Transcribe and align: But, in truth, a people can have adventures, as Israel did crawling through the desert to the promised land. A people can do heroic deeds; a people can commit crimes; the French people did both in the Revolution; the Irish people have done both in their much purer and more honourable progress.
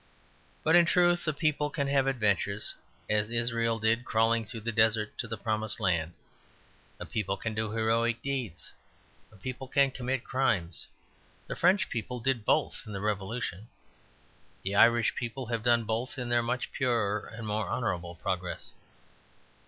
But, 0.63 0.75
in 0.75 0.85
truth, 0.85 1.27
a 1.27 1.31
people 1.33 1.69
can 1.69 1.85
have 1.87 2.07
adventures, 2.07 2.73
as 3.07 3.29
Israel 3.29 3.77
did 3.77 4.03
crawling 4.03 4.45
through 4.45 4.61
the 4.61 4.71
desert 4.71 5.15
to 5.19 5.27
the 5.27 5.37
promised 5.37 5.79
land. 5.79 6.13
A 6.99 7.05
people 7.05 7.37
can 7.37 7.53
do 7.53 7.69
heroic 7.71 8.19
deeds; 8.23 8.71
a 9.31 9.35
people 9.35 9.67
can 9.67 9.91
commit 9.91 10.23
crimes; 10.23 10.87
the 11.45 11.55
French 11.55 11.87
people 11.87 12.19
did 12.19 12.45
both 12.45 12.81
in 12.87 12.93
the 12.93 12.99
Revolution; 12.99 13.67
the 14.63 14.73
Irish 14.73 15.13
people 15.13 15.45
have 15.45 15.61
done 15.61 15.83
both 15.83 16.17
in 16.17 16.29
their 16.29 16.41
much 16.41 16.71
purer 16.71 17.31
and 17.35 17.45
more 17.45 17.69
honourable 17.69 18.15
progress. 18.15 18.73